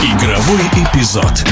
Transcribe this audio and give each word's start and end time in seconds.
Игровой 0.00 0.60
эпизод. 0.76 1.44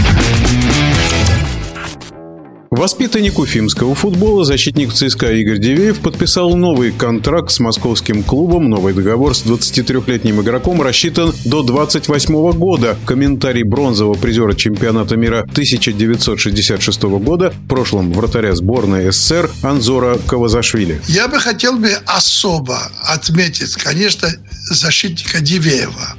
Воспитанник 2.70 3.40
уфимского 3.40 3.96
футбола, 3.96 4.44
защитник 4.44 4.92
ЦСКА 4.92 5.32
Игорь 5.32 5.58
Дивеев 5.58 5.98
подписал 5.98 6.54
новый 6.54 6.92
контракт 6.92 7.50
с 7.50 7.58
московским 7.58 8.22
клубом. 8.22 8.70
Новый 8.70 8.94
договор 8.94 9.34
с 9.34 9.44
23-летним 9.44 10.42
игроком 10.42 10.80
рассчитан 10.80 11.34
до 11.44 11.64
28 11.64 12.52
года. 12.52 12.96
Комментарий 13.04 13.64
бронзового 13.64 14.14
призера 14.14 14.54
чемпионата 14.54 15.16
мира 15.16 15.40
1966 15.40 17.02
года, 17.02 17.50
в 17.50 17.68
прошлом 17.68 18.12
вратаря 18.12 18.54
сборной 18.54 19.10
СССР 19.10 19.50
Анзора 19.62 20.18
Кавазашвили. 20.18 21.00
Я 21.08 21.26
бы 21.26 21.40
хотел 21.40 21.78
бы 21.78 21.90
особо 22.06 22.78
отметить, 23.02 23.74
конечно, 23.74 24.28
защитника 24.70 25.40
Дивеева. 25.40 26.14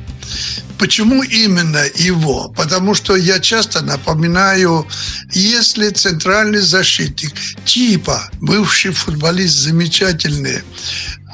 Почему 0.77 1.23
именно 1.23 1.83
его? 1.95 2.49
Потому 2.49 2.93
что 2.93 3.15
я 3.15 3.39
часто 3.39 3.81
напоминаю, 3.81 4.87
если 5.31 5.89
центральный 5.89 6.61
защитник 6.61 7.33
типа 7.65 8.29
бывший 8.39 8.91
футболист 8.91 9.57
замечательный, 9.57 10.61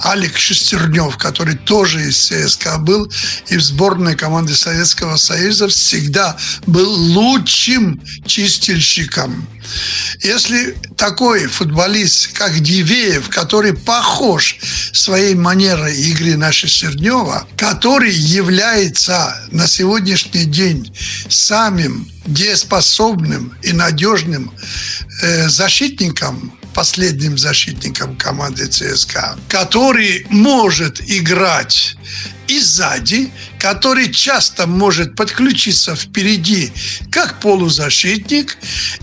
Алик 0.06 0.38
Шестернев, 0.38 1.18
который 1.18 1.56
тоже 1.56 2.10
из 2.10 2.18
ЦСКА 2.18 2.78
был 2.80 3.12
и 3.48 3.58
в 3.58 3.62
сборной 3.62 4.16
команды 4.16 4.56
Советского 4.56 5.18
Союза 5.18 5.68
всегда 5.68 6.36
был 6.66 6.92
лучшим 6.92 8.02
чистильщиком. 8.26 9.48
Если 10.22 10.76
такой 10.98 11.48
футболист, 11.48 12.34
как 12.34 12.60
Дивеев, 12.60 13.30
который 13.30 13.74
похож 13.74 14.58
своей 14.92 15.36
манерой 15.36 15.96
игры 15.96 16.36
на 16.36 16.52
Шестернева, 16.52 17.48
который 17.56 18.12
является 18.12 19.33
на 19.52 19.68
сегодняшний 19.68 20.46
день 20.46 20.94
самым 21.30 22.10
дееспособным 22.26 23.58
и 23.62 23.74
надежным 23.74 24.52
э, 25.22 25.50
защитником 25.50 26.58
последним 26.74 27.38
защитником 27.38 28.16
команды 28.16 28.66
ЦСКА, 28.68 29.38
который 29.48 30.26
может 30.30 31.02
играть 31.10 31.96
и 32.48 32.60
сзади, 32.60 33.32
который 33.60 34.12
часто 34.12 34.68
может 34.68 35.16
подключиться 35.16 35.96
впереди 35.96 36.72
как 37.12 37.40
полузащитник, 37.40 38.58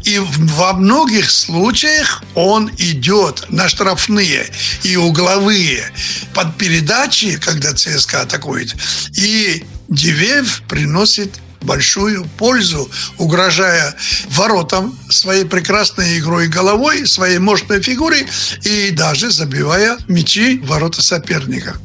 и 0.05 0.19
во 0.19 0.73
многих 0.75 1.31
случаях 1.31 2.23
он 2.35 2.71
идет 2.77 3.47
на 3.49 3.69
штрафные 3.69 4.47
и 4.83 4.97
угловые 4.97 5.91
под 6.35 6.57
передачи, 6.59 7.39
когда 7.39 7.73
ЦСКА 7.73 8.23
атакует, 8.23 8.75
и 9.15 9.65
Дивеев 9.91 10.63
приносит 10.69 11.41
большую 11.61 12.25
пользу, 12.39 12.91
угрожая 13.19 13.95
воротам 14.29 14.97
своей 15.11 15.45
прекрасной 15.45 16.19
игрой 16.19 16.49
головой, 16.49 17.07
своей 17.07 17.39
мощной 17.39 17.83
фигурой 17.83 18.27
и 18.65 18.91
даже 18.93 19.31
забивая 19.31 19.99
мячи 20.09 20.59
в 20.59 20.67
ворота 20.69 21.03
соперника. 21.03 21.77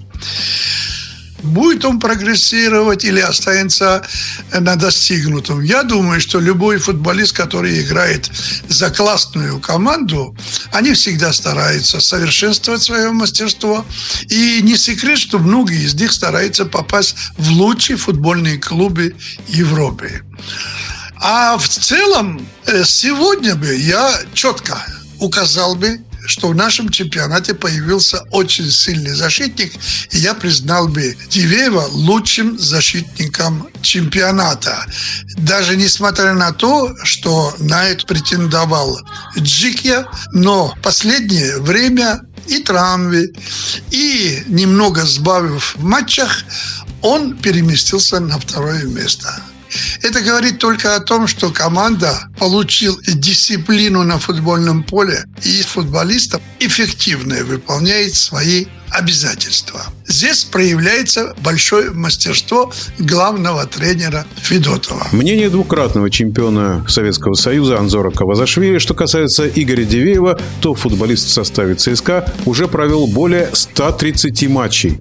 Будет 1.45 1.85
он 1.85 1.99
прогрессировать 1.99 3.03
или 3.05 3.19
останется 3.19 4.05
на 4.51 4.75
достигнутом? 4.75 5.61
Я 5.61 5.83
думаю, 5.83 6.19
что 6.19 6.39
любой 6.39 6.79
футболист, 6.79 7.35
который 7.35 7.81
играет 7.81 8.29
за 8.67 8.89
классную 8.89 9.59
команду, 9.59 10.35
они 10.71 10.93
всегда 10.93 11.31
стараются 11.31 12.01
совершенствовать 12.01 12.81
свое 12.81 13.11
мастерство. 13.11 13.85
И 14.27 14.59
не 14.63 14.75
секрет, 14.75 15.19
что 15.19 15.37
многие 15.37 15.83
из 15.85 15.93
них 15.93 16.11
стараются 16.11 16.65
попасть 16.65 17.15
в 17.37 17.49
лучшие 17.51 17.97
футбольные 17.97 18.57
клубы 18.57 19.15
Европы. 19.47 20.23
А 21.17 21.57
в 21.57 21.67
целом, 21.67 22.45
э, 22.65 22.83
сегодня 22.83 23.55
бы 23.55 23.75
я 23.75 24.11
четко 24.33 24.83
указал 25.19 25.75
бы 25.75 25.99
что 26.27 26.49
в 26.49 26.55
нашем 26.55 26.89
чемпионате 26.89 27.53
появился 27.53 28.23
очень 28.31 28.69
сильный 28.71 29.13
защитник, 29.13 29.73
и 30.11 30.17
я 30.17 30.33
признал 30.33 30.87
бы 30.87 31.17
Дивеева 31.29 31.87
лучшим 31.91 32.57
защитником 32.59 33.69
чемпионата. 33.81 34.85
Даже 35.37 35.75
несмотря 35.77 36.33
на 36.33 36.51
то, 36.51 36.95
что 37.03 37.53
на 37.59 37.85
это 37.85 38.05
претендовал 38.05 38.99
Джикья, 39.37 40.07
но 40.31 40.75
последнее 40.81 41.59
время 41.59 42.21
и 42.47 42.59
травмы, 42.59 43.27
и 43.91 44.43
немного 44.47 45.03
сбавив 45.05 45.75
в 45.75 45.83
матчах, 45.83 46.43
он 47.01 47.37
переместился 47.37 48.19
на 48.19 48.39
второе 48.39 48.83
место. 48.83 49.41
Это 50.01 50.21
говорит 50.21 50.59
только 50.59 50.95
о 50.95 50.99
том, 50.99 51.27
что 51.27 51.49
команда 51.49 52.29
получила 52.37 52.97
дисциплину 53.01 54.03
на 54.03 54.19
футбольном 54.19 54.83
поле, 54.83 55.25
и 55.43 55.61
футболистов 55.61 56.41
эффективно 56.59 57.43
выполняет 57.43 58.15
свои 58.15 58.65
обязательства. 58.89 59.81
Здесь 60.07 60.43
проявляется 60.45 61.35
большое 61.43 61.91
мастерство 61.91 62.71
главного 62.99 63.65
тренера 63.65 64.25
Федотова. 64.37 65.07
Мнение 65.11 65.49
двукратного 65.49 66.09
чемпиона 66.09 66.85
Советского 66.87 67.33
Союза 67.33 67.77
Анзора 67.79 68.11
Кавазашвили, 68.11 68.77
что 68.77 68.93
касается 68.93 69.47
Игоря 69.47 69.83
Дивеева, 69.83 70.39
то 70.61 70.75
футболист 70.75 71.27
в 71.27 71.31
составе 71.31 71.75
ЦСКА 71.75 72.31
уже 72.45 72.67
провел 72.67 73.07
более 73.07 73.49
130 73.53 74.47
матчей. 74.49 74.99